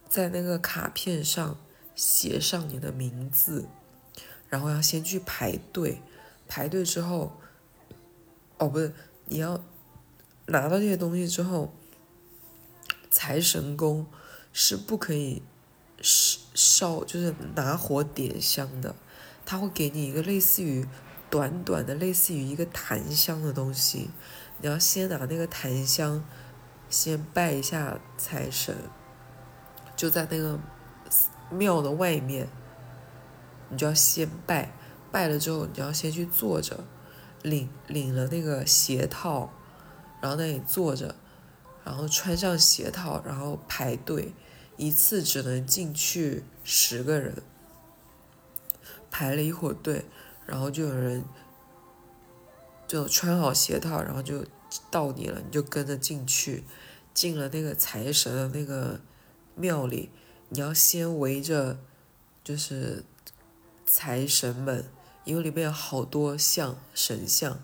[0.08, 1.56] 在那个卡片上
[1.94, 3.68] 写上你的名字，
[4.48, 6.02] 然后要先去排队，
[6.48, 7.34] 排队之后，
[8.58, 8.92] 哦不是，
[9.26, 9.62] 你要
[10.46, 11.72] 拿到这些东西之后，
[13.08, 14.04] 财神宫
[14.52, 15.42] 是不可以
[16.00, 18.94] 烧，就是拿火点香的，
[19.44, 20.86] 他会给你一个类似于。
[21.30, 24.10] 短短的，类似于一个檀香的东西，
[24.60, 26.24] 你要先拿那个檀香，
[26.88, 28.76] 先拜一下财神，
[29.94, 30.58] 就在那个
[31.50, 32.48] 庙的外面，
[33.68, 34.72] 你就要先拜，
[35.12, 36.82] 拜了之后，你要先去坐着，
[37.42, 39.52] 领领了那个鞋套，
[40.20, 41.14] 然后那里坐着，
[41.84, 44.32] 然后穿上鞋套，然后排队，
[44.76, 47.42] 一次只能进去十个人，
[49.10, 50.04] 排了一会儿队。
[50.46, 51.24] 然后就有人
[52.88, 54.44] 就穿好鞋套，然后就
[54.90, 56.64] 到你了，你就跟着进去，
[57.14, 59.00] 进了那个财神的那个
[59.54, 60.10] 庙里，
[60.48, 61.78] 你要先围着
[62.42, 63.04] 就是
[63.86, 64.90] 财神们，
[65.24, 67.62] 因为里面有好多像神像，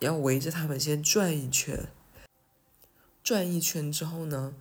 [0.00, 1.88] 要围着他们先转一圈，
[3.22, 4.54] 转一圈之后呢，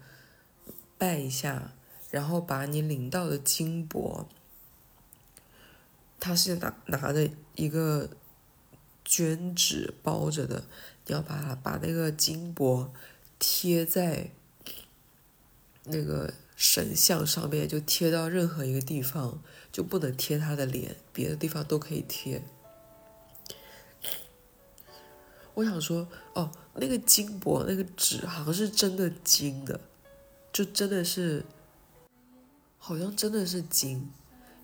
[0.97, 1.73] 拜一下，
[2.11, 4.27] 然后把你领到的金箔。
[6.19, 8.09] 他是拿拿着一个
[9.05, 10.65] 绢纸包着的，
[11.05, 12.91] 你要把把那个金箔
[13.39, 14.31] 贴在
[15.85, 19.41] 那个神像上面，就贴到任何一个地方，
[19.71, 22.43] 就不能贴他的脸，别的地方都可以贴。
[25.59, 29.77] 我想说，哦，那个金箔那个纸好像是真的金的，
[30.53, 31.45] 就真的是，
[32.77, 34.09] 好像真的是金。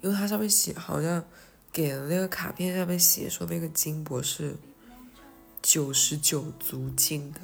[0.01, 1.25] 因为它上面写好像
[1.71, 4.55] 给的那个卡片上面写说那个金箔是
[5.62, 7.41] 九十九足金的，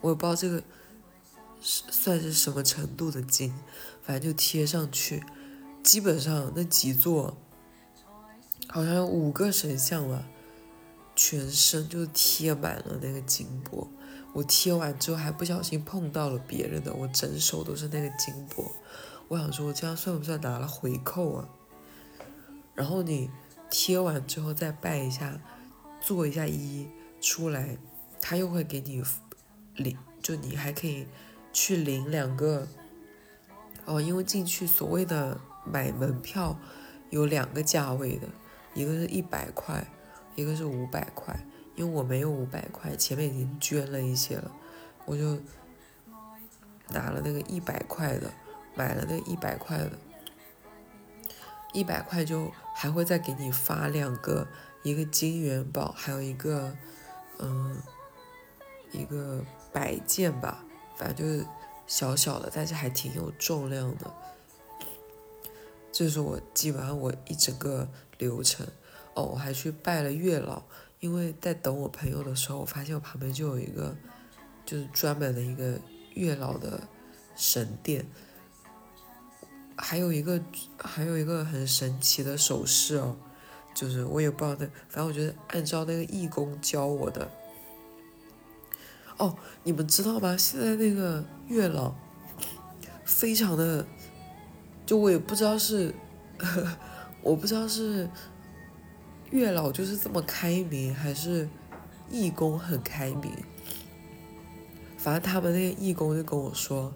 [0.00, 0.62] 我也不知道这个
[1.62, 3.54] 是算是什么程度的金，
[4.02, 5.24] 反正就贴上去。
[5.82, 7.36] 基本上那几座
[8.66, 10.26] 好像有五个神像吧，
[11.16, 13.88] 全身就贴满了那个金箔。
[14.32, 18.72] 我贴完之后还不小心碰到了别人的，我整手都是那个金箔。
[19.28, 21.48] 我想说，我这样算不算拿了回扣啊？
[22.74, 23.30] 然后你
[23.70, 25.40] 贴完之后再拜一下，
[26.00, 26.86] 做一下揖
[27.20, 27.78] 出来，
[28.20, 29.02] 他又会给你
[29.76, 31.06] 领，就你还可以
[31.52, 32.66] 去领两个
[33.84, 36.58] 哦，因为进去所谓的买门票
[37.10, 38.26] 有两个价位的，
[38.74, 39.86] 一个是一百块，
[40.34, 41.34] 一个是五百块。
[41.76, 44.48] 因为我没有五百块，前面已经捐了一些了，
[45.06, 45.36] 我就
[46.90, 48.32] 拿了那个一百块的，
[48.76, 49.90] 买了那一百块的。
[51.72, 54.46] 一百块就还会再给你发两个，
[54.84, 56.76] 一个金元宝，还有一个，
[57.40, 57.82] 嗯，
[58.92, 60.64] 一个摆件吧，
[60.96, 61.44] 反正就是
[61.88, 64.14] 小小的，但是还挺有重量的。
[65.90, 68.64] 这是我基本上我一整个流程。
[69.14, 70.62] 哦，我还去拜了月老，
[71.00, 73.96] 因为在等我朋友的时候，我发现我旁边就有一个，
[74.66, 75.78] 就是专门的一个
[76.14, 76.80] 月老的
[77.36, 78.06] 神殿。
[79.76, 80.40] 还有一个，
[80.78, 83.16] 还有一个很神奇的手势哦，
[83.74, 87.28] 就是我也不知道那，反正我觉得按照那个义工教我的。
[89.16, 90.36] 哦，你们知道吗？
[90.36, 91.94] 现在那个月老，
[93.04, 93.86] 非常的，
[94.86, 95.94] 就我也不知道是，
[97.22, 98.08] 我不知道是
[99.30, 101.48] 月老就是这么开明，还是
[102.10, 103.32] 义工很开明。
[104.96, 106.92] 反正他们那个义工就跟我说，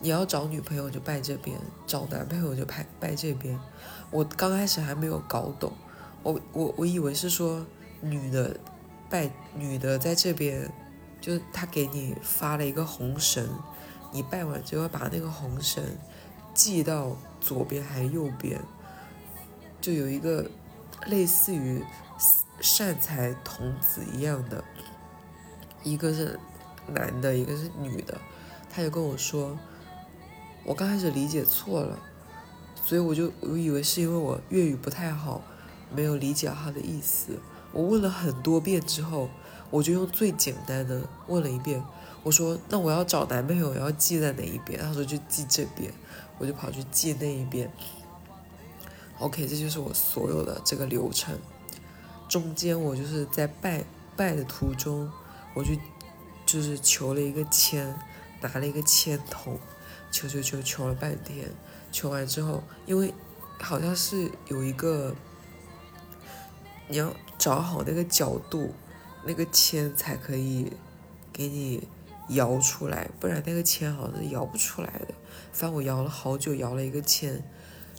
[0.00, 3.58] 你要找女朋友就拜这边，找男朋友就拜拜这边。
[4.10, 5.72] 我刚开始还没有搞懂，
[6.22, 7.66] 我我我以为是说
[8.00, 8.58] 女的
[9.10, 10.72] 拜女的在这边，
[11.20, 13.46] 就是他给你发了一个红绳，
[14.10, 15.84] 你拜完就要把那个红绳
[16.54, 18.58] 系到左边还是右边，
[19.80, 20.50] 就有一个
[21.06, 21.84] 类似于
[22.60, 24.62] 善财童子一样的，
[25.82, 26.38] 一个是
[26.86, 28.18] 男的，一个是女的，
[28.68, 29.58] 他就跟我说，
[30.64, 31.98] 我刚开始理解错了。
[32.84, 35.42] 所以我就我以为是因为我粤语不太好，
[35.94, 37.38] 没有理解他的意思。
[37.70, 39.28] 我问了很多遍之后，
[39.68, 41.84] 我就用最简单的问了一遍。
[42.22, 45.92] 我说：“那我要找男朋友，要记在哪一边？”他说：“就记这边。”
[46.38, 47.70] 我就跑去记那一边。
[49.18, 51.38] OK，这就是我所有的这个流程。
[52.28, 53.84] 中间我就是在拜
[54.16, 55.10] 拜的途中，
[55.54, 55.70] 我就
[56.46, 57.94] 就是求了一个签，
[58.40, 59.58] 拿了一个签筒，
[60.10, 61.50] 求求求求了半天。
[61.90, 63.12] 求完之后，因为
[63.58, 65.14] 好像是有一个，
[66.86, 68.72] 你要找好那个角度，
[69.24, 70.70] 那个签才可以
[71.32, 71.88] 给你
[72.28, 75.14] 摇出来，不然那个签好像是摇不出来的。
[75.50, 77.42] 反正我摇了好久，摇了一个签，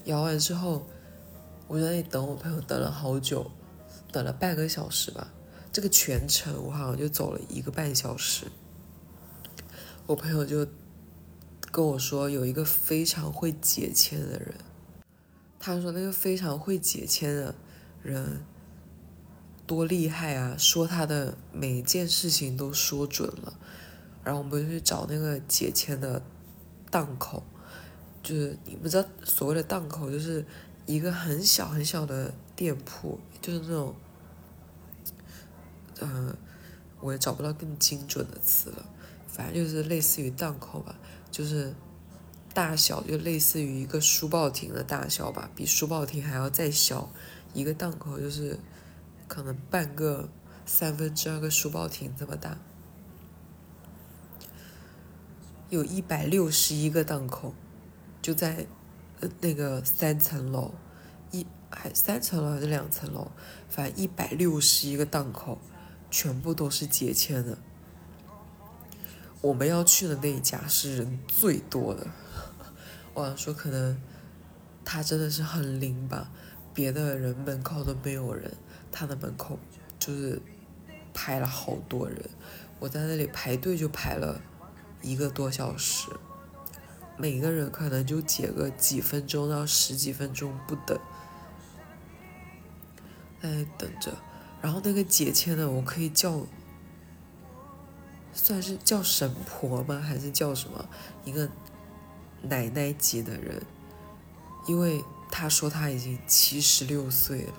[0.06, 0.86] 摇完之后，
[1.70, 3.50] 我在那里等我朋友，等了好久，
[4.12, 5.32] 等了半个小时吧。
[5.72, 8.48] 这个全程我好像就走了一个半小时，
[10.06, 10.68] 我朋友就。
[11.72, 14.56] 跟我说有一个非常会解签的人，
[15.60, 17.54] 他说那个非常会解签的
[18.02, 18.44] 人
[19.68, 23.54] 多厉害啊，说他的每一件事情都说准了。
[24.24, 26.20] 然后我们就去找那个解签的
[26.90, 27.44] 档口，
[28.24, 30.44] 就是你不知道所谓的档口，就是
[30.90, 33.96] 一个很小很小的店铺，就是那种，
[36.02, 36.36] 嗯，
[37.00, 38.84] 我也找不到更精准的词了，
[39.28, 40.96] 反正就是类似于档口吧。
[41.30, 41.76] 就是
[42.56, 47.12] 大小就类似于一个书报亭的大小吧，比书报亭还要再小。
[47.54, 48.58] 一个档口就是
[49.28, 50.28] 可能半个
[50.66, 52.58] 三分之二个书报亭这么大，
[55.70, 57.54] 有一百六十一个档口，
[58.24, 58.66] 就在
[59.42, 60.74] 那个三层楼，
[61.32, 63.32] 一还三层楼还是两层楼，
[63.70, 65.60] 反正一百六十一个档口，
[66.10, 67.58] 全部都是解签的。
[69.42, 72.08] 我们要去的那一家是人最多的，
[73.14, 73.98] 我想说可能
[74.84, 76.30] 他真的是很灵吧，
[76.74, 78.52] 别的人门口都没有人，
[78.92, 79.58] 他的门口
[79.98, 80.42] 就是
[81.14, 82.30] 排了好多人，
[82.80, 84.42] 我在那里排队就排了
[85.02, 86.08] 一个多小时，
[87.20, 90.98] 每个人可能就解个几分钟到十几分钟不等，
[93.42, 94.18] 在等着，
[94.62, 96.48] 然后那个解签的我可以叫。
[98.32, 100.00] 算是叫神婆吗？
[100.00, 100.88] 还是叫什么？
[101.26, 101.50] 一个
[102.44, 103.62] 奶奶级的人，
[104.68, 107.54] 因为他说他已经七十六岁了，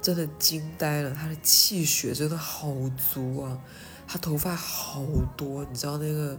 [0.00, 1.12] 真的惊呆了。
[1.12, 3.58] 他的气血真的好足啊，
[4.06, 5.04] 他头发好
[5.36, 6.38] 多，你知道那个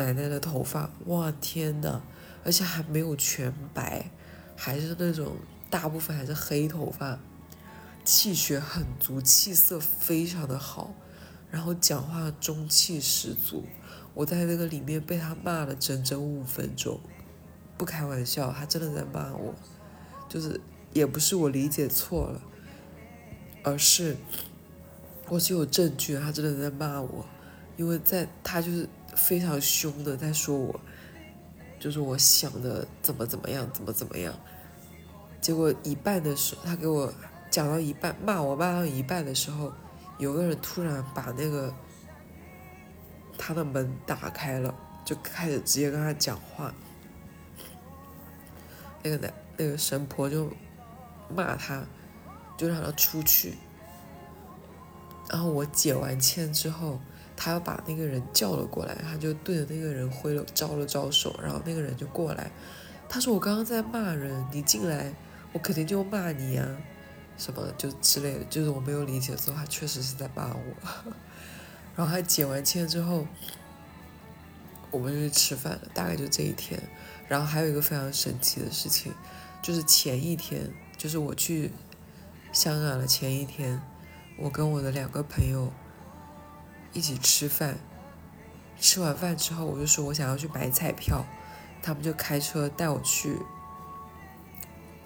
[0.00, 2.02] 奶奶的头发，哇天呐，
[2.44, 4.10] 而且还没有全白，
[4.56, 5.36] 还是那种
[5.68, 7.18] 大部分还是黑头发，
[8.04, 10.94] 气血很足，气色非常的好。
[11.50, 13.64] 然后讲话中气十足，
[14.14, 17.00] 我在那个里面被他骂了整整五分钟，
[17.76, 19.52] 不开玩笑，他真的在骂我，
[20.28, 20.60] 就是
[20.92, 22.40] 也不是我理解错了，
[23.64, 24.16] 而是
[25.28, 27.26] 我是有证据，他真的在骂我，
[27.76, 30.80] 因为在他就是非常凶的在说我，
[31.78, 34.34] 就是我想的怎么怎么样，怎么怎么样，
[35.40, 37.12] 结果一半的时候，他给我
[37.50, 39.72] 讲到一半，骂我骂到一半的时候。
[40.18, 41.72] 有个人突然把那个
[43.38, 46.74] 他的门打开了，就开始直接跟他讲话。
[49.02, 50.52] 那个男那个神婆就
[51.34, 51.82] 骂他，
[52.58, 53.54] 就让他出去。
[55.30, 57.00] 然后我解完签之后，
[57.42, 62.50] 他要把那个人叫了过来，他就对着那个人挥了招了招手，然后那个人就过来。
[63.08, 65.14] 他说：“我刚刚在骂人，你进来，
[65.54, 66.76] 我肯定就骂你啊。”
[67.38, 71.12] 什么就之类的，就是我没有理解之后，他确实是在骂我。
[71.96, 73.26] 然后他解完签之后，
[74.90, 76.78] 我们就去吃饭了，大概就这一天。
[77.26, 79.14] 然后还有一个非常神奇的事情，
[79.62, 81.72] 就是前一天，就是我去
[82.52, 83.80] 香港的前一天，
[84.36, 85.72] 我跟我的两个朋友
[86.92, 87.78] 一起吃饭。
[88.78, 91.24] 吃完饭之后，我就说我想要去买彩票，
[91.82, 93.36] 他们就开车带我去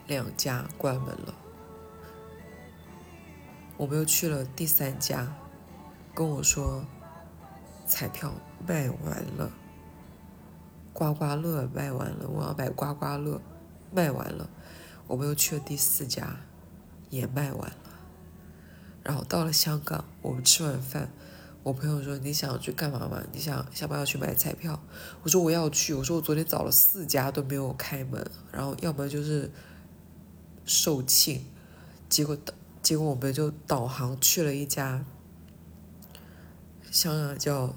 [0.06, 1.34] 两家关门了。
[3.76, 5.34] 我们又去了第三家，
[6.14, 6.84] 跟我说
[7.84, 8.32] 彩票
[8.64, 9.50] 卖完了，
[10.92, 13.42] 刮刮乐卖完了，我要买刮刮乐，
[13.90, 14.48] 卖完了，
[15.08, 16.36] 我们又去了第四家，
[17.10, 17.98] 也卖完了。
[19.02, 21.10] 然后到了香港，我们吃完饭，
[21.64, 23.20] 我朋友说：“你想去干嘛吗？
[23.32, 24.78] 你想想不要去买彩票？”
[25.24, 29.50] 我说：“我要去。”我说：“我昨天找了四家都没有开门，然后要么就是
[30.66, 31.40] 售罄，
[32.10, 32.52] 结果导
[32.82, 35.02] 结果我们就导航去了一家
[36.90, 37.74] 香港叫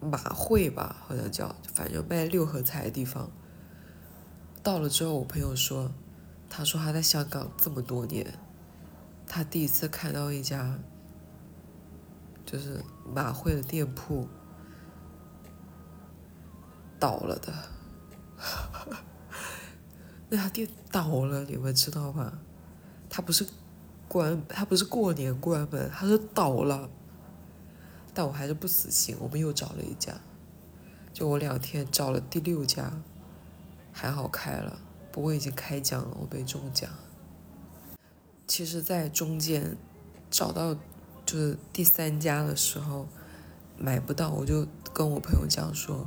[0.00, 3.30] 马会吧，好像叫，反正卖六合彩的地方。
[4.60, 5.92] 到了之后，我朋友说
[6.50, 8.34] ：“他说他在香港这么多年。”
[9.28, 10.80] 他第一次看到一家，
[12.50, 12.82] 就是
[13.14, 14.26] 马会的店铺
[16.98, 17.52] 倒了的，
[20.28, 22.40] 那家店倒了，你们知道吧？
[23.08, 23.46] 他不是
[24.08, 26.90] 关，他不是过年关门，他是倒了。
[28.12, 30.12] 但我还是不死心，我们又找了一家，
[31.12, 32.90] 就我两天找了第六家，
[33.92, 34.80] 还好开了，
[35.12, 36.90] 不过已经开奖了，我没中奖。
[38.48, 39.76] 其实，在中间
[40.28, 40.76] 找到
[41.30, 43.06] 就是第三家的时候
[43.78, 46.04] 买不到，我就跟我朋友讲说：“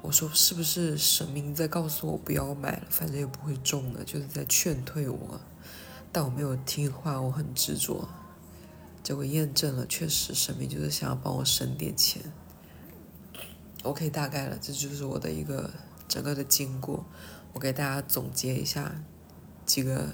[0.00, 5.40] 我说是不是神明在告诉我不要买了，反正也不会中的，就是在劝退我。”
[6.12, 8.08] 但我没有听话，我很执着。
[9.02, 12.22] 结果验证了，确实神明就是想要帮我省点钱。
[13.82, 15.68] OK，大概了，这就是我的一个
[16.06, 17.04] 整个的经过。
[17.54, 19.02] 我给大家总结一下
[19.66, 20.10] 几个。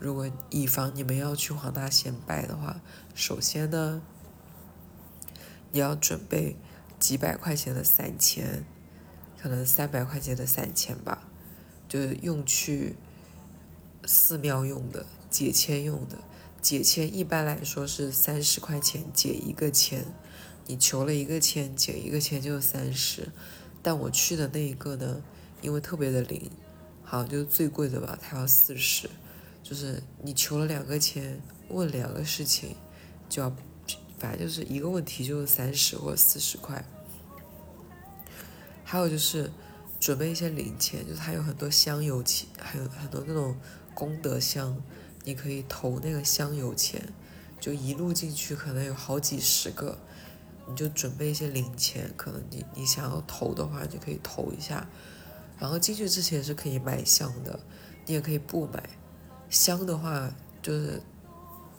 [0.00, 2.80] 如果以防你们要去黄大仙拜的话，
[3.14, 4.00] 首先呢，
[5.70, 6.56] 你要准备
[6.98, 8.64] 几百块钱的散钱，
[9.38, 11.28] 可能三百块钱的散钱吧，
[11.86, 12.96] 就是用去
[14.06, 16.16] 寺庙用的、解签用的。
[16.62, 20.06] 解签一般来说是三十块钱解一个签，
[20.66, 23.28] 你求了一个签，解一个签就是三十。
[23.82, 25.22] 但我去的那一个呢，
[25.60, 26.50] 因为特别的灵，
[27.02, 29.10] 好像就是最贵的吧，它要四十。
[29.62, 32.74] 就是你求了两个签，问两个事情，
[33.28, 33.52] 就要，
[34.18, 36.84] 反正就是一个问题就是三十或四十块。
[38.84, 39.50] 还有就是
[40.00, 43.54] 准备一些零钱，就是它有很多香油钱，还有很多那种
[43.94, 44.76] 功德箱，
[45.24, 47.12] 你可以投那个香油钱，
[47.60, 49.96] 就一路进去可能有好几十个，
[50.66, 54.88] 你就准备一些零钱，可能你你想要投的话就可以投一下。
[55.60, 57.60] 然后进去之前是可以买香的，
[58.06, 58.82] 你也可以不买。
[59.50, 60.32] 香的话，
[60.62, 61.02] 就是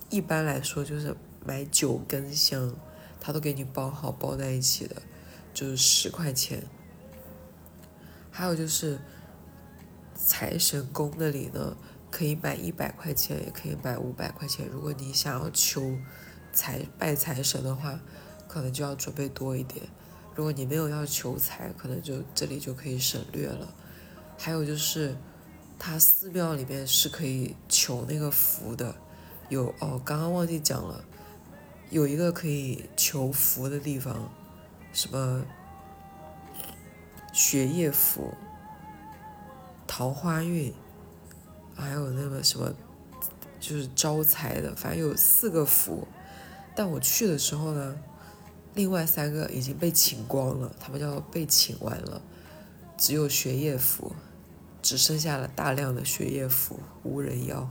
[0.09, 1.15] 一般来说就是
[1.45, 2.75] 买九根香，
[3.21, 5.01] 他都给你包好包在一起的，
[5.53, 6.63] 就是十块钱。
[8.29, 8.99] 还有就是
[10.13, 11.77] 财神宫那里呢，
[12.11, 14.67] 可以买一百块钱，也可以买五百块钱。
[14.67, 15.97] 如果你想要求
[16.51, 17.97] 财拜财神的话，
[18.49, 19.85] 可能就要准备多一点。
[20.35, 23.73] 如果你没有要求财，可能就这里就可以省略了。
[24.37, 25.15] 还有就是。
[25.83, 28.95] 它寺庙里面是可以求那个福的，
[29.49, 31.03] 有哦，刚刚忘记讲了，
[31.89, 34.31] 有一个可以求福的地方，
[34.93, 35.43] 什么
[37.33, 38.31] 学业福、
[39.87, 40.71] 桃花运，
[41.73, 42.71] 还有那个什么
[43.59, 46.07] 就是招财的，反正有四个福。
[46.75, 47.97] 但我去的时候呢，
[48.75, 52.21] 另外三个已经被请光了，他们叫被请完了，
[52.95, 54.13] 只有学业福。
[54.81, 57.69] 只剩下了大量的血液符，无人要。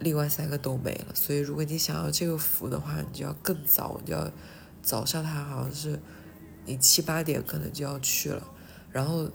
[0.00, 4.30] 另外三个都没了，所以如果你想要这个符的话，你就要更早，你就要
[4.82, 5.98] 早上，它好像是
[6.66, 8.46] 你七八点可能就要去了。
[8.90, 9.30] 然后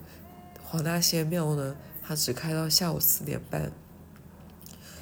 [0.64, 3.72] 黄大仙庙呢，它只开到下午四点半，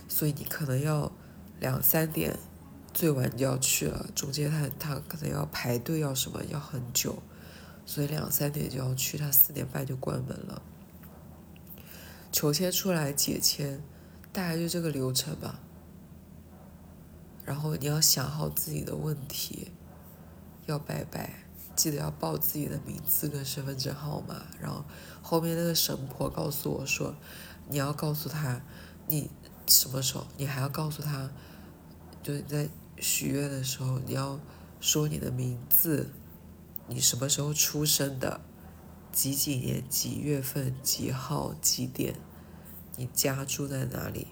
[0.08, 1.12] 所以你可能要
[1.60, 2.38] 两三点
[2.94, 7.22] 最晚就要去了，中间它它可能要排队要什么要很久，
[7.86, 10.62] 所以两三点就要去，它四点半就关门了。
[12.38, 13.82] 求签出来解签，
[14.32, 15.60] 大概就这个流程吧。
[17.44, 19.72] 然后你要想好自己的问题，
[20.68, 24.46] 要拜拜，记得要报自己的名字跟身份证号码。
[24.62, 24.86] 然后
[25.24, 27.16] 后面那个神婆告诉我说，
[27.70, 28.62] 你要告诉他
[29.08, 29.32] 你
[29.66, 31.32] 什么时候，你还要告诉他，
[32.22, 32.70] 就是在
[33.00, 34.40] 许愿的时候你要
[34.80, 36.12] 说你的名字，
[36.86, 38.42] 你什么时候出生的。
[39.10, 42.14] 几几年几月份几号几点？
[42.98, 44.28] 你家住在哪里？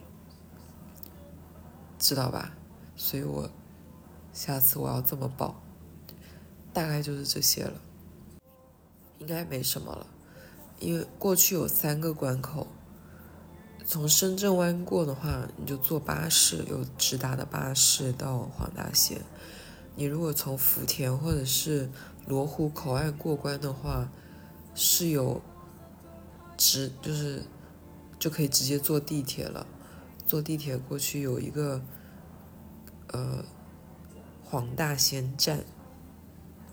[1.98, 2.52] 知道吧？
[2.98, 3.50] 所以我
[4.34, 5.62] 下次我要这么报，
[6.74, 7.80] 大概就是这些了，
[9.20, 10.08] 应该没什么了。
[10.80, 12.68] 因为过去有三个关口，
[13.86, 19.22] 从深圳湾过的话，你就坐巴士，有直达的巴士到黄大仙。
[19.96, 21.90] 你如果从福田或者是
[22.28, 24.10] 罗湖口岸过关的话，
[24.74, 25.42] 是有
[26.58, 27.44] 直就是
[28.26, 29.68] 就可以直接坐地铁了，
[30.26, 31.80] 坐地铁过去有一个
[33.10, 33.46] 呃
[34.44, 35.64] 黄大仙站，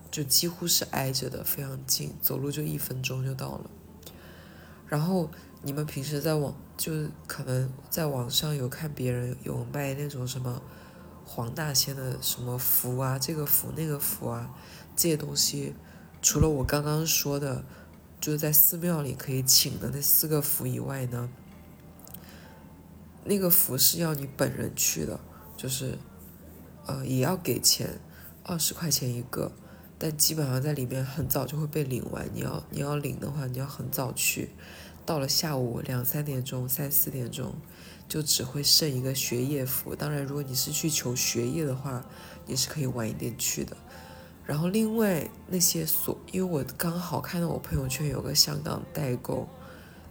[0.09, 3.69] 就几乎是挨着的，非常近，走路就一分钟就到了。
[4.87, 5.29] 然后
[5.61, 6.91] 你们平时在网就
[7.27, 10.59] 可能在网上有看别人有卖那种什么。
[11.25, 14.53] 黄大仙的什么符啊，这个符那个符啊，
[14.95, 15.73] 这些东西，
[16.21, 17.63] 除了我刚刚说的，
[18.19, 21.29] 就是在寺庙里可以请的那四个符以外呢，
[23.25, 25.19] 那个服是要你本人去的，
[25.55, 25.97] 就是，
[26.85, 27.99] 呃，也要给钱，
[28.43, 29.51] 二十块钱一个，
[29.97, 32.27] 但基本上在里面很早就会被领完。
[32.33, 34.49] 你要你要领的话，你要很早去，
[35.05, 37.55] 到了下午两三点钟、三四点钟。
[38.05, 42.05] 就只会剩一个学业服，当然，如果你是去求学业的话，
[42.45, 43.75] 也是可以晚一点去的。
[44.45, 49.47] 然后另外那些所，因为我刚好看到我朋友圈有个香港代购，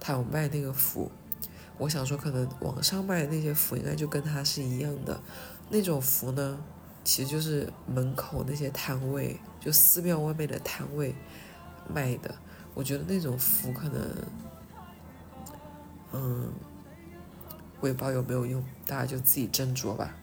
[0.01, 1.13] 他有卖那个服，
[1.79, 5.21] 我想说可能网上卖的那些符应该就跟他是一样的。
[5.69, 6.59] 那种符呢，
[7.03, 11.15] 其实就是门口那些摊位，就寺庙外面的摊位
[11.93, 12.35] 卖的。
[12.75, 14.17] 我觉得那种符可能，
[16.13, 16.53] 嗯。
[17.81, 20.15] 我也不知道有没有用，大家就自己斟酌吧。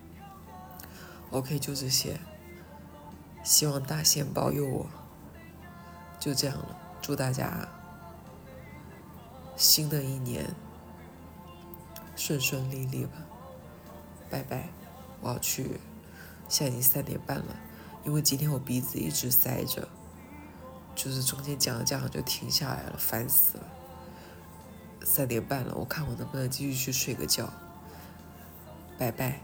[1.29, 2.17] OK，就这些，
[3.43, 4.89] 希望大仙保佑我。
[6.17, 7.67] 就这样了，祝大家
[9.57, 10.55] 新的一年
[12.19, 13.13] 顺顺利利吧。
[14.29, 14.67] 拜拜，
[15.21, 15.79] 我要去，
[16.49, 17.55] 现在已经三点半了，
[18.03, 19.87] 因为今天我鼻子一直塞着，
[20.93, 23.63] 就是中间讲着讲着就停下来了，烦死了。
[25.05, 27.51] 三点半了，我看我能不能继续去睡个觉。
[28.97, 29.39] 拜拜。